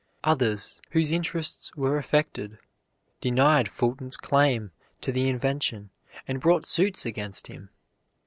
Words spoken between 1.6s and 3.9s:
were affected denied